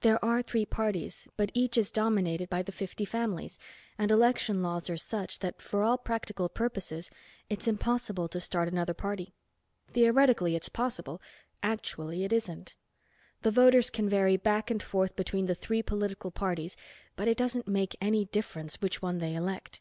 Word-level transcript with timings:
There 0.00 0.18
are 0.24 0.42
three 0.42 0.66
parties, 0.66 1.28
but 1.36 1.52
each 1.54 1.78
is 1.78 1.92
dominated 1.92 2.50
by 2.50 2.62
the 2.62 2.72
fifty 2.72 3.04
families, 3.04 3.60
and 3.96 4.10
election 4.10 4.60
laws 4.60 4.90
are 4.90 4.96
such 4.96 5.38
that 5.38 5.62
for 5.62 5.84
all 5.84 5.96
practical 5.96 6.48
purposes 6.48 7.12
it's 7.48 7.68
impossible 7.68 8.26
to 8.30 8.40
start 8.40 8.66
another 8.66 8.92
party. 8.92 9.34
Theoretically 9.92 10.56
it's 10.56 10.68
possible, 10.68 11.22
actually 11.62 12.24
it 12.24 12.32
isn't. 12.32 12.74
The 13.42 13.52
voters 13.52 13.88
can 13.88 14.08
vary 14.08 14.36
back 14.36 14.68
and 14.68 14.82
forth 14.82 15.14
between 15.14 15.46
the 15.46 15.54
three 15.54 15.84
political 15.84 16.32
parties 16.32 16.76
but 17.14 17.28
it 17.28 17.38
doesn't 17.38 17.68
make 17.68 17.94
any 18.00 18.24
difference 18.24 18.82
which 18.82 19.00
one 19.00 19.18
they 19.18 19.36
elect. 19.36 19.80